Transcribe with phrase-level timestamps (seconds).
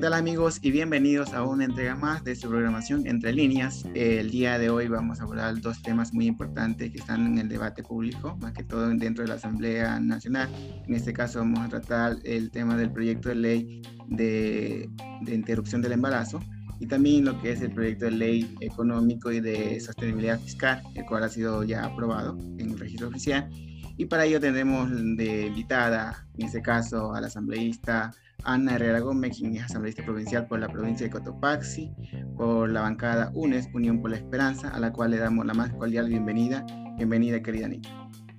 [0.00, 0.60] ¿qué tal amigos?
[0.62, 3.84] Y bienvenidos a una entrega más de su programación Entre Líneas.
[3.92, 7.50] El día de hoy vamos a hablar dos temas muy importantes que están en el
[7.50, 10.48] debate público, más que todo dentro de la Asamblea Nacional.
[10.88, 14.88] En este caso vamos a tratar el tema del proyecto de ley de,
[15.20, 16.40] de interrupción del embarazo
[16.78, 21.04] y también lo que es el proyecto de ley económico y de sostenibilidad fiscal, el
[21.04, 23.50] cual ha sido ya aprobado en el registro oficial.
[23.98, 28.14] Y para ello tendremos de invitada, en este caso, a la asambleísta
[28.44, 31.92] Ana Herrera Gómez, quien es asambleísta provincial por la provincia de Cotopaxi,
[32.36, 35.72] por la bancada UNES, Unión por la Esperanza, a la cual le damos la más
[35.72, 36.64] cordial bienvenida.
[36.96, 37.88] Bienvenida, querida Anita.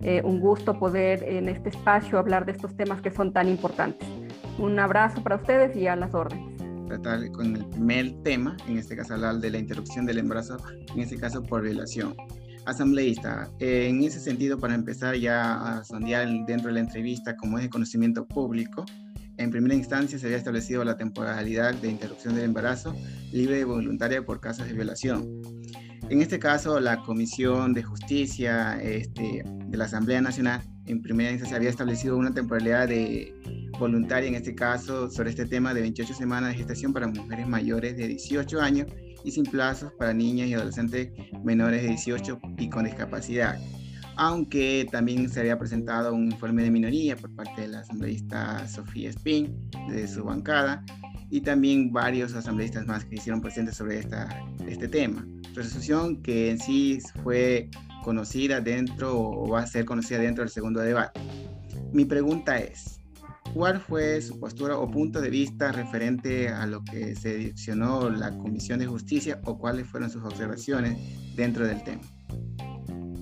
[0.02, 4.08] Eh, un gusto poder en este espacio hablar de estos temas que son tan importantes.
[4.58, 6.52] Un abrazo para ustedes y a las órdenes
[6.92, 10.58] tratar con el primer tema, en este caso hablar de la interrupción del embarazo,
[10.94, 12.16] en este caso por violación.
[12.66, 17.58] Asambleísta, eh, en ese sentido, para empezar ya a sondear dentro de la entrevista como
[17.58, 18.86] es de conocimiento público,
[19.42, 22.96] en primera instancia se había establecido la temporalidad de interrupción del embarazo
[23.32, 25.42] libre y voluntaria por casos de violación.
[26.10, 31.58] En este caso, la Comisión de Justicia este, de la Asamblea Nacional en primera instancia
[31.58, 33.34] había establecido una temporalidad de
[33.80, 37.96] voluntaria, en este caso, sobre este tema de 28 semanas de gestación para mujeres mayores
[37.98, 38.88] de 18 años
[39.24, 41.12] y sin plazos para niñas y adolescentes
[41.44, 43.58] menores de 18 y con discapacidad.
[44.24, 49.10] Aunque también se había presentado un informe de minoría por parte de la asambleísta Sofía
[49.10, 50.86] Spin, de su bancada,
[51.32, 54.06] y también varios asambleístas más que hicieron presentes sobre
[54.68, 55.26] este tema.
[55.56, 57.72] Resolución que en sí fue
[58.04, 61.20] conocida dentro o va a ser conocida dentro del segundo debate.
[61.92, 63.00] Mi pregunta es,
[63.56, 68.38] ¿Cuál fue su postura o punto de vista referente a lo que se diccionó la
[68.38, 72.02] Comisión de Justicia o cuáles fueron sus observaciones dentro del tema?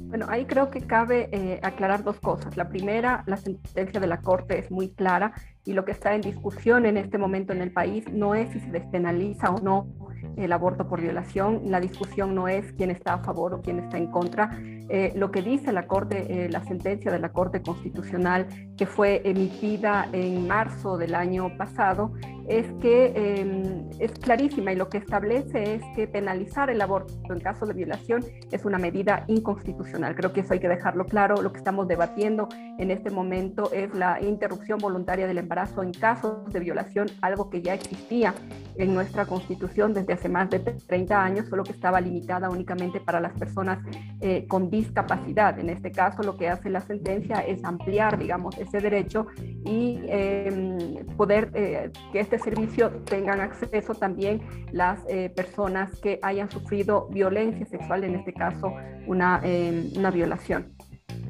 [0.10, 2.58] Bueno, ahí creo que cabe eh, aclarar dos cosas.
[2.58, 5.34] La primera, la sentencia de la Corte es muy clara
[5.66, 8.60] y lo que está en discusión en este momento en el país no es si
[8.60, 9.88] se despenaliza o no
[10.36, 11.62] el aborto por violación.
[11.66, 14.50] La discusión no es quién está a favor o quién está en contra.
[14.90, 19.22] Eh, lo que dice la Corte, eh, la sentencia de la Corte Constitucional que fue
[19.26, 22.14] emitida en marzo del año pasado,
[22.50, 27.40] es que em, es clarísima y lo que establece es que penalizar el aborto en
[27.40, 30.16] caso de violación es una medida inconstitucional.
[30.16, 31.42] Creo que eso hay que dejarlo claro.
[31.44, 32.50] Lo que estamos debatiendo
[32.80, 37.62] en este momento es la interrupción voluntaria del embarazo en casos de violación, algo que
[37.62, 38.34] ya existía
[38.78, 43.20] en nuestra constitución desde hace más de 30 años, solo que estaba limitada únicamente para
[43.20, 43.80] las personas
[44.22, 45.60] eh, con discapacidad.
[45.60, 49.28] En este caso, lo que hace la sentencia es ampliar, digamos, ese derecho
[49.66, 54.42] y em, poder eh, que este servicio tengan acceso también
[54.72, 58.74] las eh, personas que hayan sufrido violencia sexual, en este caso
[59.08, 60.76] una, eh, una violación.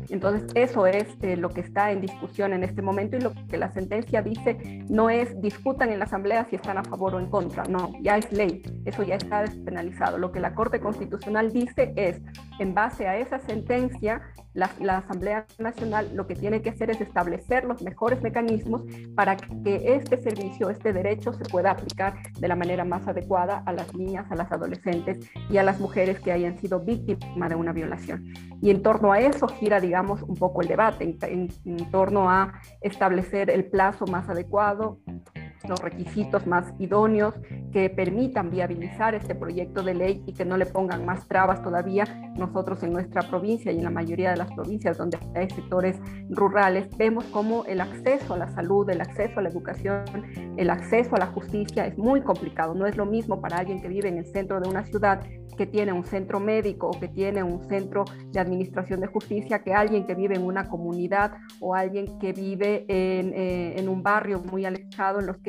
[0.10, 3.58] Entonces, eso es eh, lo que está en discusión en este momento y lo que
[3.58, 7.28] la sentencia dice no es discutan en la Asamblea si están a favor o en
[7.28, 10.18] contra, no, ya es ley, eso ya está despenalizado.
[10.18, 12.22] Lo que la Corte Constitucional dice es,
[12.60, 14.22] en base a esa sentencia,
[14.60, 18.84] la, Asamblea Nacional lo que tiene que hacer es establecer los mejores mecanismos
[19.16, 23.74] para que este servicio, este derecho se pueda aplicar de la manera más adecuada a
[23.74, 27.72] las niñas, a las adolescentes y a las mujeres que hayan sido víctimas de una
[27.72, 28.26] violación.
[28.62, 33.50] Y en torno a eso gira, digamos, un poco el debate, en torno a establecer
[33.50, 35.00] el plazo más adecuado,
[35.68, 37.34] los requisitos más idóneos
[37.72, 42.06] que permitan viabilizar este proyecto de ley y que no le pongan más trabas todavía.
[42.38, 45.98] Nosotros en nuestra provincia y en la mayoría de las provincias donde hay sectores
[46.30, 50.04] rurales, vemos como el acceso a la salud, el acceso a la educación,
[50.58, 52.74] el acceso a la justicia es muy complicado.
[52.74, 55.22] No es lo mismo para alguien que vive en el centro de una ciudad
[55.58, 59.74] que tiene un centro médico o que tiene un centro de administración de justicia que
[59.74, 64.42] alguien que vive en una comunidad o alguien que vive en, eh, en un barrio
[64.42, 65.49] muy alejado en los que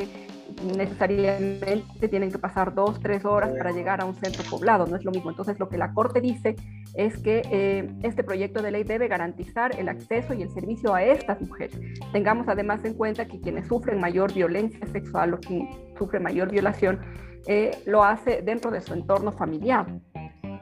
[0.76, 5.04] necesariamente tienen que pasar dos, tres horas para llegar a un centro poblado, no es
[5.04, 5.30] lo mismo.
[5.30, 6.56] Entonces, lo que la Corte dice
[6.94, 11.02] es que eh, este proyecto de ley debe garantizar el acceso y el servicio a
[11.02, 11.78] estas mujeres.
[12.12, 17.00] Tengamos además en cuenta que quienes sufren mayor violencia sexual o quien sufre mayor violación,
[17.46, 19.86] eh, lo hace dentro de su entorno familiar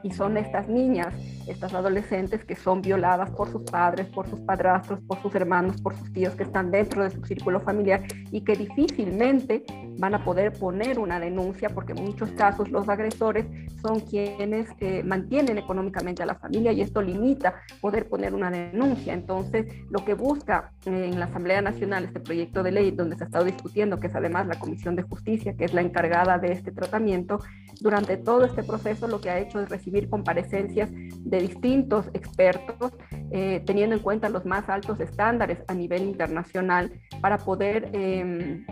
[0.03, 1.13] y son estas niñas,
[1.49, 5.95] estas adolescentes que son violadas por sus padres, por sus padrastros, por sus hermanos, por
[5.95, 9.63] sus tíos que están dentro de su círculo familiar y que difícilmente
[9.97, 13.45] van a poder poner una denuncia porque en muchos casos los agresores
[13.81, 19.13] son quienes eh, mantienen económicamente a la familia y esto limita poder poner una denuncia.
[19.13, 23.23] Entonces, lo que busca eh, en la Asamblea Nacional este proyecto de ley donde se
[23.23, 26.51] ha estado discutiendo, que es además la Comisión de Justicia, que es la encargada de
[26.51, 27.39] este tratamiento,
[27.81, 32.93] durante todo este proceso lo que ha hecho es recibir comparecencias de distintos expertos,
[33.31, 36.91] eh, teniendo en cuenta los más altos estándares a nivel internacional
[37.21, 38.65] para poder em,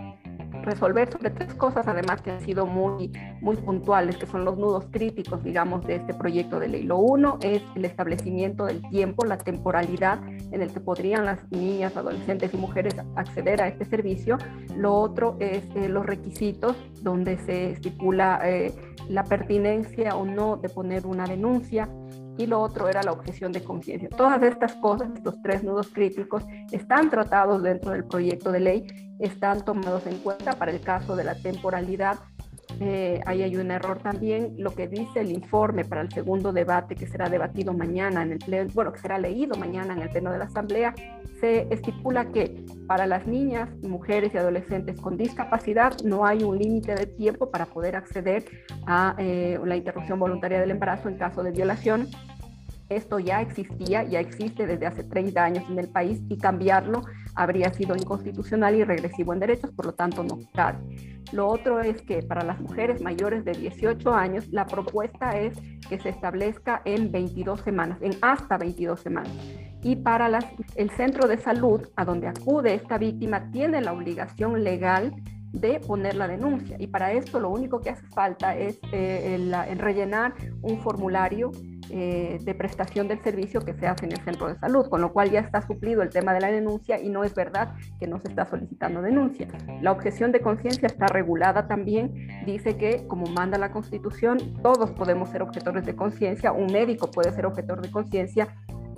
[0.62, 4.86] resolver sobre tres cosas, además que han sido muy, muy puntuales, que son los nudos
[4.90, 6.82] críticos, digamos, de este proyecto de ley.
[6.82, 10.20] Lo uno es el establecimiento del tiempo, la temporalidad
[10.52, 14.38] en el que podrían las niñas, adolescentes y mujeres acceder a este servicio.
[14.76, 18.72] Lo otro es eh, los requisitos, donde se estipula eh,
[19.08, 21.88] la pertinencia o no de poner una denuncia
[22.38, 24.08] y lo otro era la objeción de conciencia.
[24.08, 28.86] Todas estas cosas, estos tres nudos críticos, están tratados dentro del proyecto de ley,
[29.18, 32.18] están tomados en cuenta para el caso de la temporalidad.
[32.80, 34.54] Eh, ahí hay un error también.
[34.58, 38.38] Lo que dice el informe para el segundo debate que será debatido mañana en el
[38.38, 40.94] pleno, bueno, que será leído mañana en el pleno de la Asamblea,
[41.40, 46.94] se estipula que para las niñas, mujeres y adolescentes con discapacidad no hay un límite
[46.94, 48.44] de tiempo para poder acceder
[48.86, 52.08] a eh, la interrupción voluntaria del embarazo en caso de violación
[52.88, 57.02] esto ya existía, ya existe desde hace 30 años en el país y cambiarlo
[57.38, 60.78] habría sido inconstitucional y regresivo en derechos, por lo tanto no cabe.
[61.32, 65.56] Lo otro es que para las mujeres mayores de 18 años, la propuesta es
[65.88, 69.32] que se establezca en 22 semanas, en hasta 22 semanas.
[69.82, 70.28] Y para
[70.74, 75.14] el centro de salud a donde acude esta víctima tiene la obligación legal
[75.52, 76.76] de poner la denuncia.
[76.80, 81.52] Y para esto lo único que hace falta es eh, el rellenar un formulario
[81.90, 85.12] eh, de prestación del servicio que se hace en el centro de salud, con lo
[85.12, 88.18] cual ya está suplido el tema de la denuncia y no es verdad que no
[88.18, 89.48] se está solicitando denuncia.
[89.80, 95.30] La objeción de conciencia está regulada también, dice que como manda la Constitución, todos podemos
[95.30, 98.48] ser objetores de conciencia, un médico puede ser objetor de conciencia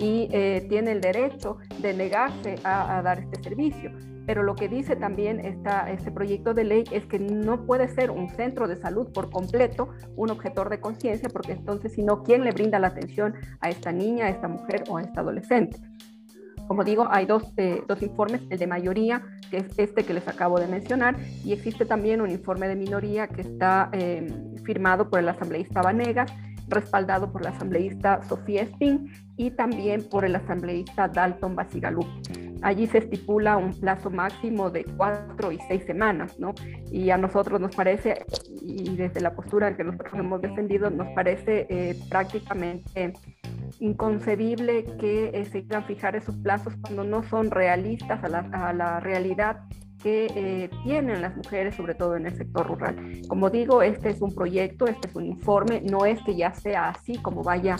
[0.01, 3.91] y eh, tiene el derecho de negarse a dar este servicio
[4.25, 8.11] pero lo que dice también esta, este proyecto de ley es que no puede ser
[8.11, 12.43] un centro de salud por completo un objetor de conciencia, porque entonces, si no, ¿quién
[12.43, 15.77] le brinda la atención a esta niña, a esta mujer o a esta adolescente?
[16.67, 20.25] Como digo, hay dos, eh, dos, informes, el de mayoría, que es este que les
[20.27, 25.19] acabo de mencionar, y existe también un informe de minoría que está em, firmado por
[25.19, 26.31] el asambleísta Vanegas,
[26.71, 32.05] respaldado por la asambleísta Sofía Spin y también por el asambleísta Dalton Basigalú.
[32.63, 36.53] Allí se estipula un plazo máximo de cuatro y seis semanas, ¿no?
[36.91, 38.23] Y a nosotros nos parece,
[38.61, 43.13] y desde la postura que nosotros hemos defendido, nos parece eh, prácticamente
[43.79, 49.61] inconcebible que eh, se quieran fijar esos plazos cuando no son realistas a la realidad
[50.01, 53.21] que eh, tienen las mujeres, sobre todo en el sector rural.
[53.27, 56.89] Como digo, este es un proyecto, este es un informe, no es que ya sea
[56.89, 57.77] así como vaya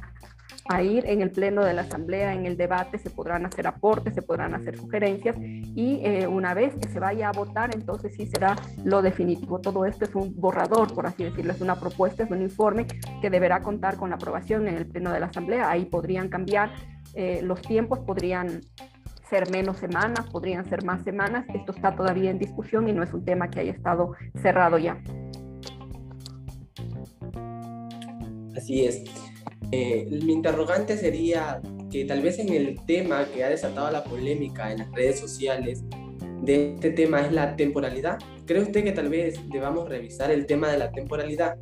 [0.70, 4.14] a ir en el pleno de la asamblea, en el debate, se podrán hacer aportes,
[4.14, 8.28] se podrán hacer sugerencias y eh, una vez que se vaya a votar, entonces sí
[8.28, 9.60] será lo definitivo.
[9.60, 12.86] Todo esto es un borrador, por así decirlo, es una propuesta, es un informe
[13.22, 15.70] que deberá contar con la aprobación en el pleno de la asamblea.
[15.70, 16.72] Ahí podrían cambiar
[17.14, 18.62] eh, los tiempos, podrían
[19.32, 21.46] ser menos semanas, podrían ser más semanas.
[21.56, 24.12] Esto está todavía en discusión y no es un tema que haya estado
[24.42, 25.02] cerrado ya.
[28.56, 29.04] Así es.
[29.72, 34.70] Eh, mi interrogante sería que tal vez en el tema que ha desatado la polémica
[34.70, 35.82] en las redes sociales
[36.42, 38.18] de este tema es la temporalidad.
[38.46, 41.58] ¿Cree usted que tal vez debamos revisar el tema de la temporalidad?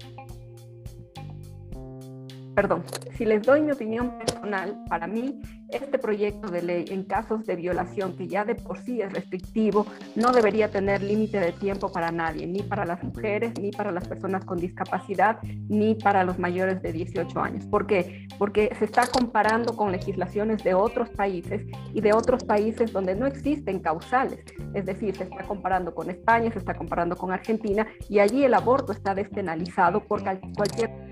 [2.60, 2.84] Perdón,
[3.16, 5.40] si les doy mi opinión personal, para mí
[5.70, 9.86] este proyecto de ley en casos de violación, que ya de por sí es restrictivo,
[10.18, 14.10] no debería tener límite de tiempo para nadie, ni para las mujeres, ni para las
[14.10, 15.40] personas con discapacidad,
[15.70, 17.66] ni para los mayores de 18 años.
[17.68, 18.28] ¿Por qué?
[18.38, 23.26] Porque se está comparando con legislaciones de otros países y de otros países donde no
[23.26, 24.44] existen causales.
[24.74, 28.54] Es decir, se está comparando con España, se está comparando con Argentina y allí el
[28.54, 31.09] aborto está despenalizado por cualquier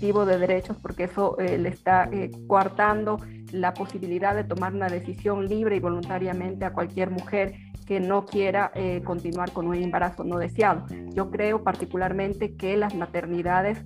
[0.00, 3.18] de derechos porque eso eh, le está eh, coartando
[3.52, 7.54] la posibilidad de tomar una decisión libre y voluntariamente a cualquier mujer
[7.86, 10.86] que no quiera eh, continuar con un embarazo no deseado.
[11.12, 13.84] Yo creo particularmente que las maternidades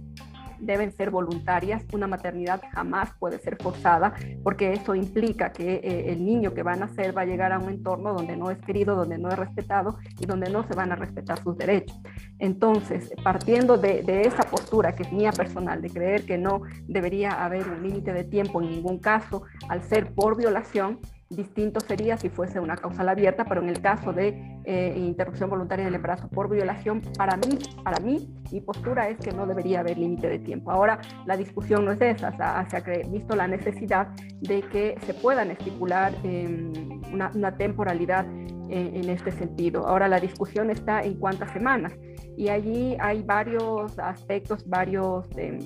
[0.58, 1.84] deben ser voluntarias.
[1.92, 6.72] Una maternidad jamás puede ser forzada porque eso implica que eh, el niño que va
[6.72, 9.38] a nacer va a llegar a un entorno donde no es querido, donde no es
[9.38, 11.98] respetado y donde no se van a respetar sus derechos.
[12.38, 17.44] Entonces, partiendo de, de esa postura que es mía personal, de creer que no debería
[17.44, 20.98] haber un límite de tiempo en ningún caso al ser por violación,
[21.30, 25.84] Distinto sería si fuese una causal abierta, pero en el caso de eh, interrupción voluntaria
[25.86, 29.98] del embarazo por violación, para mí, para mí, mi postura es que no debería haber
[29.98, 30.70] límite de tiempo.
[30.70, 32.32] Ahora, la discusión no es esa,
[32.68, 34.08] se ha visto la necesidad
[34.42, 36.72] de que se puedan estipular em,
[37.12, 38.26] una, temporalidad
[38.68, 39.86] en, este sentido.
[39.86, 41.92] Ahora, la discusión está en cuántas semanas
[42.36, 45.58] y allí hay varios aspectos, varios, em,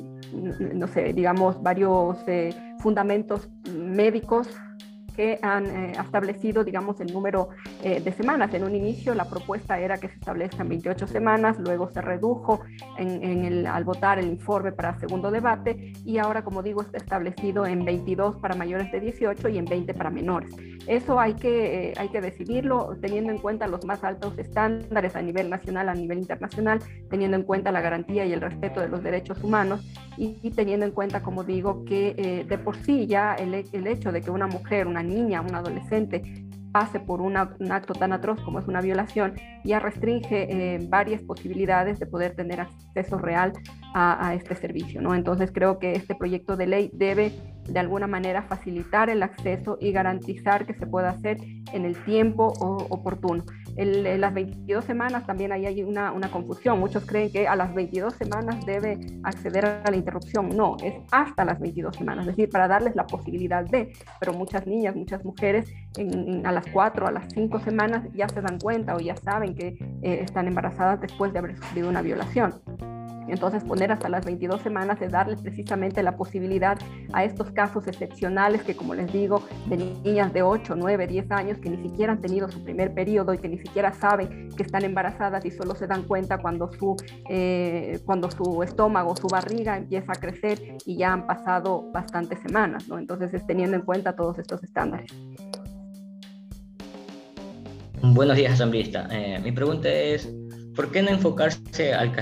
[0.75, 2.51] no sé, digamos, varios eh,
[2.81, 4.49] fundamentos médicos
[5.19, 7.49] que han eh, establecido, digamos, el número
[7.83, 8.55] eh, de semanas.
[8.55, 12.61] En un inicio la propuesta era que se establezcan 28 semanas, luego se redujo
[12.97, 17.67] en, el, al votar el informe para segundo debate y ahora, como digo, está establecido
[17.67, 20.55] en 22 para mayores de 18 y en 20 para menores.
[20.87, 25.51] Eso hay que, hay que decidirlo teniendo en cuenta los más altos estándares a nivel
[25.51, 26.79] nacional, a nivel internacional,
[27.11, 29.85] teniendo en cuenta la garantía y el respeto de los derechos humanos
[30.17, 34.21] y, teniendo en cuenta, como digo, que de por sí ya el, el hecho de
[34.21, 38.69] que una mujer, una niña, un adolescente pase por un acto tan atroz como es
[38.69, 39.35] una violación,
[39.65, 43.53] ya restringe eh, varias posibilidades de poder tener acceso real
[43.95, 45.01] a, este servicio.
[45.01, 45.15] ¿no?
[45.15, 47.33] Entonces creo que este proyecto de ley debe
[47.65, 51.39] de alguna manera facilitar el acceso y garantizar que se pueda hacer
[51.73, 52.53] en el tiempo
[52.91, 53.45] oportuno.
[53.79, 56.81] En las 22 semanas también ahí hay una, una, confusión.
[56.81, 60.49] Muchos creen que a las 22 semanas debe acceder a la interrupción.
[60.51, 64.67] No, es hasta las 22 semanas, es decir, para darles la posibilidad de, pero muchas
[64.67, 65.73] niñas, muchas mujeres
[66.45, 69.79] a las 4, a las 5 semanas ya se dan cuenta o ya saben que
[70.03, 72.55] eh, están embarazadas después de haber sufrido una violación.
[73.29, 76.79] Entonces, poner hasta las 22 semanas es darles precisamente la posibilidad
[77.13, 81.59] a estos casos excepcionales que, como les digo, de niñas de 8, 9, 10 años
[81.59, 84.85] que ni siquiera han tenido su primer periodo y que ni siquiera saben que están
[84.85, 86.97] embarazadas y solo se dan cuenta cuando su,
[87.29, 92.89] eh, cuando su estómago, su barriga empieza a crecer y ya han pasado bastantes semanas,
[92.89, 92.99] ¿no?
[92.99, 95.11] Entonces, es teniendo en cuenta todos estos estándares.
[98.01, 99.09] Buenos días, asambleísta.
[99.11, 100.33] Eh, mi pregunta es,
[100.79, 102.13] ¿por qué no enfocarse al,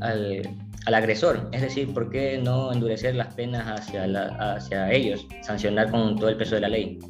[0.00, 0.42] al,
[0.86, 1.48] al, agresor?
[1.50, 4.04] Es decir, ¿por qué no endurecer las penas hacia,
[4.54, 7.00] hacia ellos, sancionar con todo el peso de la ley?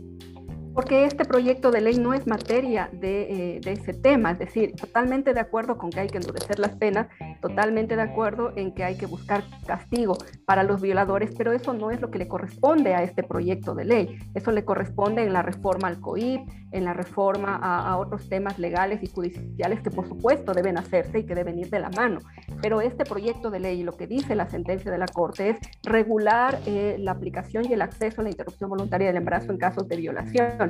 [0.75, 4.75] Porque este proyecto de ley no es materia de, eh, de, ese tema, es decir,
[4.75, 7.07] totalmente de acuerdo con que hay que endurecer las penas,
[7.41, 11.93] totalmente de acuerdo en que hay que buscar castigo para los violadores, pero eso no
[11.93, 15.43] es lo que le corresponde a este proyecto de ley, eso le corresponde en la
[15.43, 16.41] reforma al COIP,
[16.73, 21.21] en la reforma a, a otros temas legales y judiciales que por supuesto deben hacerse
[21.21, 22.19] y que deben ir de la mano,
[22.61, 26.59] pero este proyecto de ley, lo que dice la sentencia de la Corte es regular
[26.67, 29.97] eh, la aplicación y el acceso a la interrupción voluntaria del embarazo en casos de
[29.97, 30.64] violación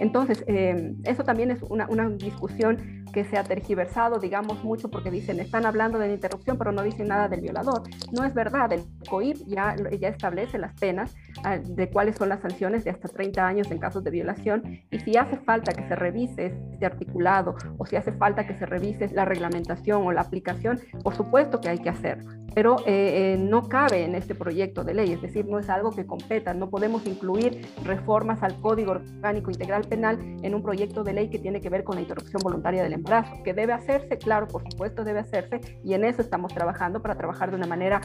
[0.00, 5.40] entonces, eh, eso también es una, discusión que se ha tergiversado, digamos, mucho porque dicen,
[5.40, 7.82] están hablando de la interrupción, pero no dicen nada del violador.
[8.12, 11.14] No es verdad, el COIP ya, ya establece las penas
[11.44, 15.00] ah, de cuáles son las sanciones de hasta 30 años en casos de violación y
[15.00, 19.08] si hace falta que se revise este articulado o si hace falta que se revise
[19.08, 23.68] la reglamentación o la aplicación, por supuesto que hay que hacerlo pero eh, eh, no
[23.68, 27.06] cabe en este proyecto de ley, es decir, no es algo que competa, no podemos
[27.06, 31.70] incluir reformas al Código Orgánico Integral Penal en un proyecto de ley que tiene que
[31.70, 35.60] ver con la interrupción voluntaria del embarazo, que debe hacerse, claro, por supuesto debe hacerse,
[35.84, 38.00] y en eso estamos trabajando para trabajar de una manera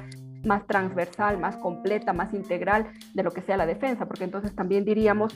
[0.46, 4.86] más transversal, más completa, más integral de lo que sea la defensa, porque entonces también
[4.86, 5.34] diríamos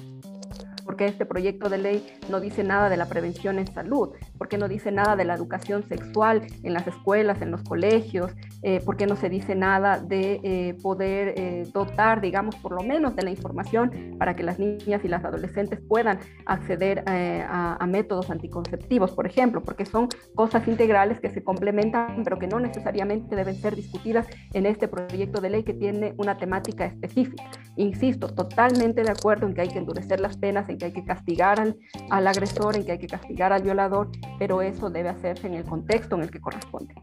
[0.90, 4.68] porque este proyecto de ley no dice nada de la prevención en salud, porque no
[4.68, 8.32] dice nada de la educación sexual en las escuelas, en los colegios,
[8.64, 13.16] eh, porque no se dice nada de eh, poder eh, dotar, digamos, por lo menos
[13.16, 18.32] de la información para que las niñas y las adolescentes puedan acceder a, a, métodos
[18.32, 23.58] anticonceptivos, por ejemplo, porque son cosas integrales que se complementan, pero que no necesariamente deben
[23.58, 27.44] ser discutidas en este proyecto de ley que tiene una temática específica.
[27.76, 31.06] Insisto, totalmente de acuerdo en que hay que endurecer las penas, en que hay que
[31.06, 31.78] castigar al,
[32.10, 34.10] al agresor, en que hay que castigar al violador,
[34.40, 36.96] pero eso debe hacerse en el contexto en el que corresponde.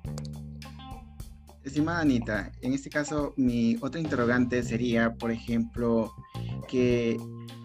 [1.63, 6.15] Estimada Anita, en este caso mi otra interrogante sería, por ejemplo,
[6.69, 7.17] que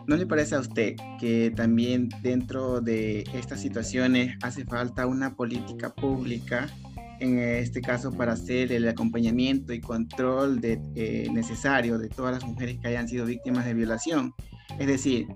[0.08, 5.94] ¿no le parece a usted que también dentro de estas situaciones hace falta una política
[5.94, 6.68] pública,
[7.20, 12.44] en este caso para hacer el acompañamiento y control de, eh, necesario de todas las
[12.44, 14.34] mujeres que hayan sido víctimas de violación?
[14.79, 15.27] Es decir,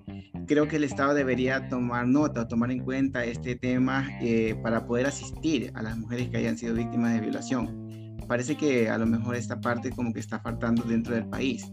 [0.46, 4.86] creo que el Estado debería tomar nota o tomar en cuenta este tema eh, para
[4.86, 8.16] poder asistir a las mujeres que hayan sido víctimas de violación.
[8.28, 11.70] Parece que a lo mejor esta parte como que está faltando dentro del país.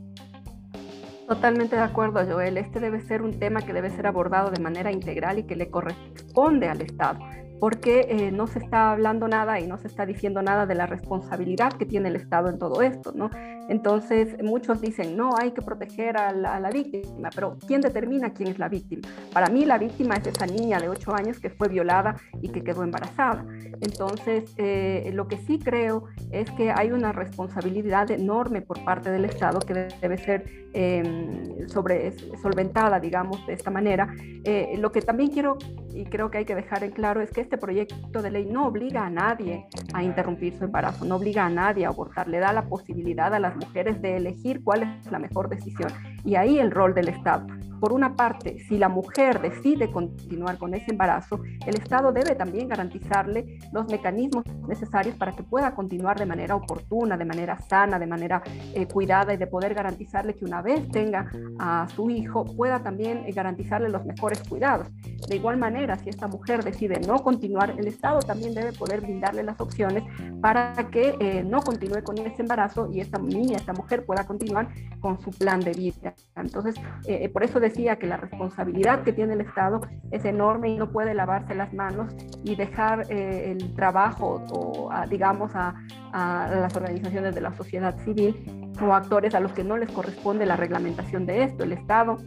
[1.28, 2.58] Totalmente de acuerdo, Joel.
[2.58, 5.70] Este debe ser un tema que debe ser abordado de manera integral y que le
[5.70, 7.20] corresponde al Estado
[7.64, 10.86] porque eh, no se está hablando nada y no se está diciendo nada de la
[10.86, 13.30] responsabilidad que tiene el Estado en todo esto, ¿no?
[13.70, 18.60] Entonces, muchos dicen, no, hay que proteger a la, víctima, pero ¿quién determina quién es
[18.60, 19.08] la víctima?
[19.32, 22.66] Para mí la víctima es esa niña de 8 años que fue violada y que
[22.66, 23.46] quedó embarazada.
[23.80, 29.24] Entonces, eh, lo que sí creo es que hay una responsabilidad enorme por parte del
[29.24, 34.14] Estado que debe ser em, sobre, solventada, digamos, de esta manera.
[34.44, 35.58] Eh, lo que también quiero
[35.94, 38.68] y creo que hay que dejar en claro es que este proyecto de ley no
[38.68, 42.52] obliga a nadie a interrumpir su embarazo, no obliga a nadie a abortar, le da
[42.52, 45.92] la posibilidad a las mujeres de elegir cuál es la mejor decisión.
[46.26, 47.46] Y ahí el rol del Estado
[47.84, 52.70] por una parte, si la mujer decide continuar con ese embarazo, el Estado debe también
[52.70, 58.08] garantizarle los mecanismos necesarios para que pueda continuar de manera oportuna, de manera sana, de
[58.08, 58.42] manera
[58.74, 63.26] eh, cuidada y de poder garantizarle que una vez tenga a su hijo, pueda también
[63.36, 64.88] garantizarle los mejores cuidados.
[65.28, 69.44] De igual manera, si esta mujer decide no continuar, el Estado también debe poder brindarle
[69.44, 70.04] las opciones
[70.42, 74.70] para que eh, no continúe con ese embarazo y esta niña, esta mujer pueda continuar
[75.02, 76.14] con su plan de vida.
[76.38, 76.76] Entonces,
[77.08, 80.92] eh, por eso decía que la responsabilidad que tiene el Estado es enorme y no
[80.92, 82.14] puede lavarse las manos
[82.44, 85.76] y dejar eh, el trabajo o, digamos, a,
[86.14, 90.46] a las organizaciones de la sociedad civil o actores a los que no les corresponde
[90.46, 91.64] la reglamentación de esto.
[91.64, 92.18] El Estado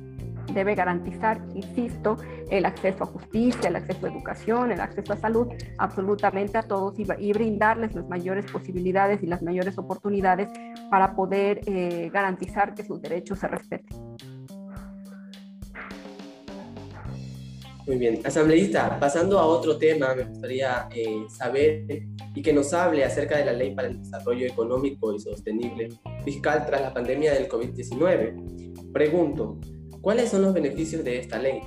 [0.52, 2.16] debe garantizar, insisto,
[2.50, 5.48] el acceso a justicia, el acceso a educación, el acceso a salud,
[5.78, 10.48] absolutamente a todos y, brindarles las mayores posibilidades y las mayores oportunidades
[10.90, 13.96] para poder eh, garantizar que sus derechos se respeten.
[17.86, 21.84] Muy bien, asambleísta, pasando a otro tema, me gustaría eh, saber
[22.34, 25.88] y que nos hable acerca de la ley para el desarrollo económico y sostenible
[26.24, 28.92] fiscal tras la pandemia del COVID-19.
[28.92, 29.60] Pregunto,
[30.06, 31.62] ¿Cuáles son los beneficios de esta ley?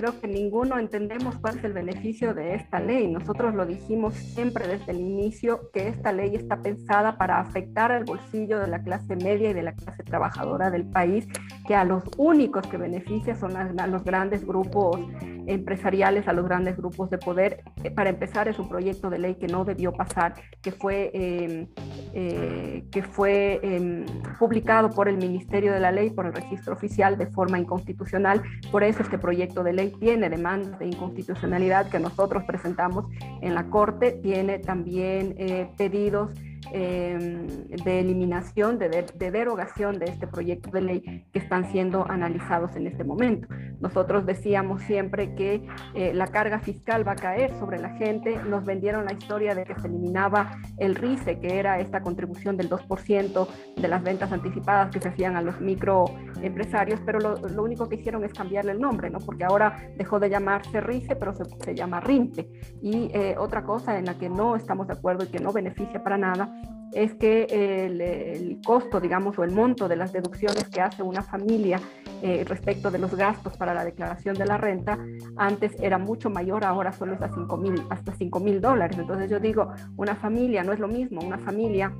[0.00, 3.06] Creo que ninguno entendemos cuál es el beneficio de esta ley.
[3.06, 8.04] Nosotros lo dijimos siempre desde el inicio que esta ley está pensada para afectar al
[8.04, 11.26] bolsillo de la clase media y de la clase trabajadora del país,
[11.66, 14.98] que a los únicos que beneficia son a, los grandes grupos
[15.46, 17.62] empresariales, a los grandes grupos de poder.
[17.84, 21.66] Eh, para empezar, es un proyecto de ley que no debió pasar, que fue, em,
[22.14, 24.06] eh, que fue em,
[24.38, 28.42] publicado por el Ministerio de la Ley, por el registro oficial, de forma inconstitucional.
[28.72, 33.06] Por eso este proyecto de ley tiene demandas de inconstitucionalidad que nosotros presentamos
[33.40, 36.30] en la Corte, tiene también eh, pedidos
[36.72, 37.48] Em,
[37.84, 43.02] de eliminación, de, derogación de este proyecto de ley que están siendo analizados en este
[43.02, 43.48] momento.
[43.80, 48.64] Nosotros decíamos siempre que eh, la carga fiscal va a caer sobre la gente, nos
[48.64, 53.48] vendieron la historia de que se eliminaba el RICE, que era esta contribución del 2%
[53.76, 58.22] de las ventas anticipadas que se hacían a los microempresarios, pero lo, único que hicieron
[58.24, 59.18] es cambiarle el nombre, ¿no?
[59.18, 62.48] porque ahora dejó de llamarse RICE, pero se, llama RINPE.
[62.82, 66.02] Y eh, otra cosa en la que no estamos de acuerdo y que no beneficia
[66.02, 66.49] para nada
[66.92, 71.80] es que el, costo, digamos, o el monto de las deducciones que hace una familia
[72.22, 74.98] eh, respecto de los gastos para la declaración de la renta,
[75.36, 78.98] antes era mucho mayor, ahora solo es a 5 mil, hasta 5 mil dólares.
[78.98, 81.92] Entonces yo digo, una familia no es lo mismo, una familia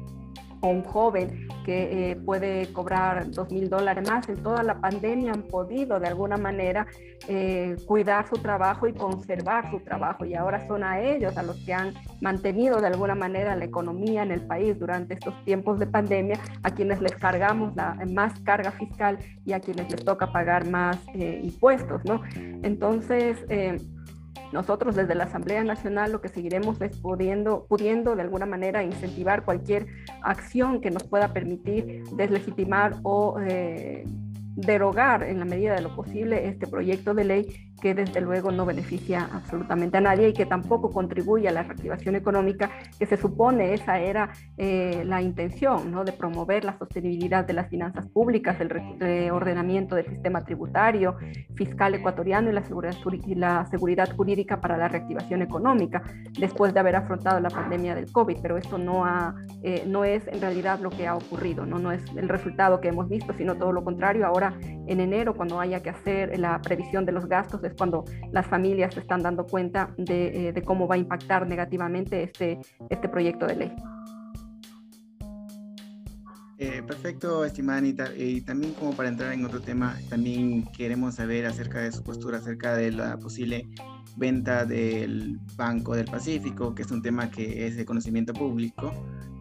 [0.61, 5.33] o un joven que eh, puede cobrar dos mil dólares más, en toda la pandemia
[5.33, 6.87] han podido de alguna manera
[7.29, 11.57] eh, cuidar su trabajo y conservar su trabajo y ahora son a ellos a los
[11.65, 15.87] que han mantenido de alguna manera la economía en el país durante estos tiempos de
[15.87, 20.67] pandemia, a quienes les cargamos la, más carga fiscal y a quienes les toca pagar
[20.69, 22.23] más eh, impuestos, ¿no?
[22.63, 23.39] Entonces,
[24.53, 29.45] nosotros desde la Asamblea Nacional lo que seguiremos es pudiendo, pudiendo de alguna manera incentivar
[29.45, 29.87] cualquier
[30.23, 34.05] acción que nos pueda permitir deslegitimar o eh,
[34.57, 38.67] derogar en la medida de lo posible este proyecto de ley que desde luego no
[38.67, 43.75] beneficia absolutamente a nadie y que tampoco contribuye a la reactivación económica, que se supone
[43.75, 46.05] esa era eh, la intención, ¿no?
[46.05, 51.17] de promover la sostenibilidad de las finanzas públicas, el reordenamiento del sistema tributario,
[51.55, 56.03] fiscal ecuatoriano y la seguridad, y la seguridad jurídica para la reactivación económica,
[56.39, 60.27] después de haber afrontado la pandemia del COVID, pero esto no, ha, eh, no es
[60.29, 61.79] en realidad lo que ha ocurrido, ¿no?
[61.79, 64.27] no es el resultado que hemos visto, sino todo lo contrario.
[64.27, 68.95] Ahora, en enero, cuando haya que hacer la previsión de los gastos, cuando las familias
[68.95, 73.57] se están dando cuenta eh, de, cómo va a impactar negativamente este, este proyecto de
[73.57, 73.73] ley.
[76.63, 78.15] Eh, perfecto, estimada Anita.
[78.15, 82.37] Y también como para entrar en otro tema, también queremos saber acerca de su postura,
[82.37, 83.67] acerca de la posible
[84.17, 88.93] venta del Banco del Pacífico, que es un tema que es de conocimiento público.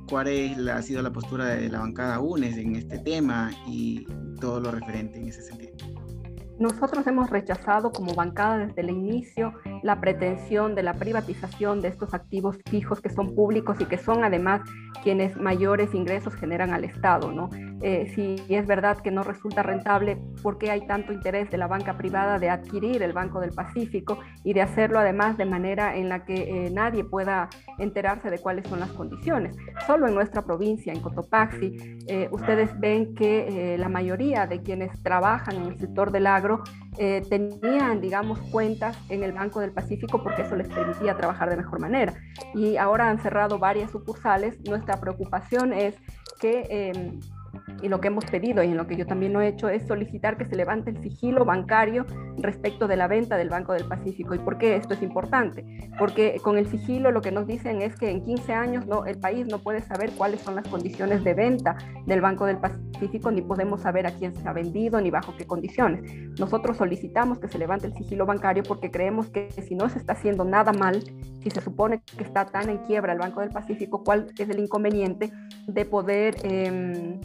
[0.09, 4.05] ¿Cuál es la, ha sido la postura de la bancada UNES en este tema y
[4.39, 5.98] todo lo referente en ese sentido?
[6.59, 12.13] Nosotros hemos rechazado como bancada desde el inicio la pretensión de la privatización de estos
[12.13, 14.61] activos fijos que son públicos y que son además
[15.01, 17.31] quienes mayores ingresos generan al Estado.
[17.31, 17.49] ¿no?
[17.81, 21.67] Eh, si es verdad que no resulta rentable, ¿por qué hay tanto interés de la
[21.67, 26.09] banca privada de adquirir el Banco del Pacífico y de hacerlo además de manera en
[26.09, 29.55] la que eh, nadie pueda enterarse de cuáles son las condiciones?
[29.87, 35.55] Solo en nuestra provincia, en Cotopaxi, eh, ustedes ven que la mayoría de quienes trabajan
[35.55, 36.48] en el sector del agro
[36.97, 41.57] eh, tenían, digamos, cuentas en el Banco del Pacífico porque eso les permitía trabajar de
[41.57, 42.13] mejor manera.
[42.53, 44.59] Y ahora han cerrado varias sucursales.
[44.67, 45.95] Nuestra preocupación es
[46.39, 46.65] que...
[46.69, 47.19] Em,
[47.81, 49.87] y lo que hemos pedido y en lo que yo también lo he hecho es
[49.87, 52.05] solicitar que se levante el sigilo bancario
[52.37, 54.33] respecto de la venta del Banco del Pacífico.
[54.33, 55.65] ¿Y por qué esto es importante?
[55.97, 59.19] Porque con el sigilo lo que nos dicen es que en 15 años no, el
[59.19, 63.41] país no puede saber cuáles son las condiciones de venta del Banco del Pacífico, ni
[63.41, 66.01] podemos saber a quién se ha vendido, ni bajo qué condiciones.
[66.39, 70.13] Nosotros solicitamos que se levante el sigilo bancario porque creemos que si no se está
[70.13, 71.03] haciendo nada mal,
[71.41, 74.59] si se supone que está tan en quiebra el Banco del Pacífico, ¿cuál es el
[74.59, 75.31] inconveniente
[75.67, 76.35] de poder...
[76.43, 77.19] Eh,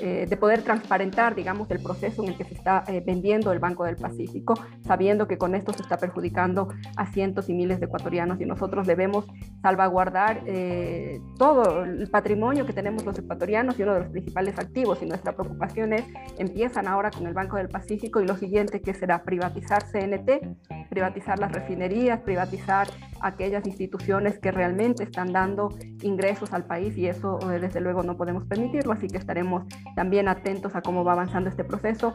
[0.00, 3.58] eh, de poder transparentar, digamos, el proceso en el que se está eh, vendiendo el
[3.58, 4.54] Banco del Pacífico,
[4.86, 8.86] sabiendo que con esto se está perjudicando a cientos y miles de ecuatorianos y nosotros
[8.86, 9.26] debemos
[9.62, 15.02] salvaguardar eh, todo el patrimonio que tenemos los ecuatorianos y uno de los principales activos.
[15.02, 16.04] Y nuestra preocupación es,
[16.38, 21.38] empiezan ahora con el Banco del Pacífico y lo siguiente que será privatizar CNT, privatizar
[21.38, 22.88] las refinerías, privatizar
[23.20, 25.70] aquellas instituciones que realmente están dando
[26.02, 30.74] ingresos al país y eso desde luego no podemos permitirlo, así que estaremos también atentos
[30.74, 32.14] a cómo va avanzando este proceso.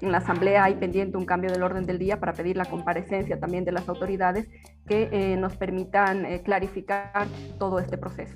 [0.00, 3.38] En la Asamblea hay pendiente un cambio del orden del día para pedir la comparecencia
[3.38, 4.48] también de las autoridades
[4.86, 7.26] que eh, nos permitan eh, clarificar
[7.58, 8.34] todo este proceso.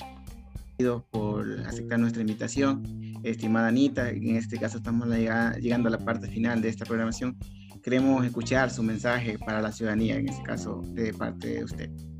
[1.10, 2.82] por aceptar nuestra invitación,
[3.22, 4.10] estimada Anita.
[4.10, 7.37] En este caso estamos llegando a la parte final de esta programación.
[7.82, 12.13] Queremos escuchar su mensaje para la ciudadanía, en este caso de parte de usted.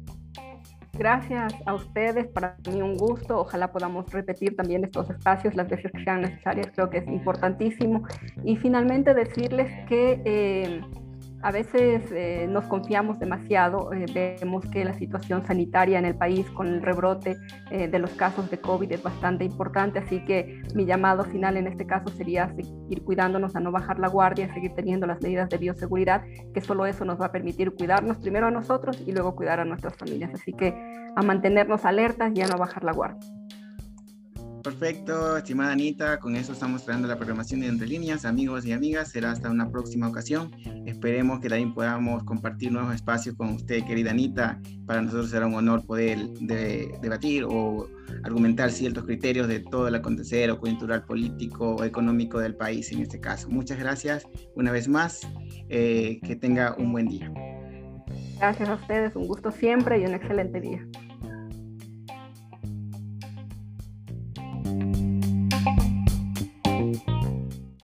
[0.97, 3.41] Gracias a ustedes, para mí un gusto.
[3.41, 8.05] Ojalá podamos repetir también estos espacios las veces que sean necesarias, creo que es importantísimo.
[8.45, 10.81] Y finalmente decirles que eh,
[11.45, 14.07] a veces eh, nos confiamos demasiado, eh,
[14.41, 17.37] vemos que la situación sanitaria en el país con el rebrote
[17.71, 21.67] eh, de los casos de COVID es bastante importante, así que mi llamado final en
[21.67, 25.59] este caso sería seguir cuidándonos, a no bajar la guardia, seguir teniendo las medidas de
[25.59, 29.61] bioseguridad, que solo eso nos va a permitir cuidarnos primero a nosotros y luego cuidar
[29.61, 30.31] a nuestras familias.
[30.33, 30.75] Así que
[31.15, 33.44] a mantenernos alertas y a no bajar la guardia.
[34.65, 39.11] Perfecto, estimada Anita, con eso estamos trayendo la programación de Entre Líneas, amigos y amigas,
[39.11, 40.51] será hasta una próxima ocasión.
[40.87, 44.59] Esperemos que también podamos compartir nuevos espacios con usted, querida Anita.
[44.87, 47.87] Para nosotros será un honor poder debatir o
[48.25, 53.03] argumentar ciertos criterios de todo el acontecer o cultural, político o económico del país en
[53.03, 53.51] este caso.
[53.51, 55.29] Muchas gracias una vez más,
[55.69, 57.31] eh, que tenga un buen día.
[58.39, 60.89] Gracias a ustedes, un gusto siempre y un excelente día.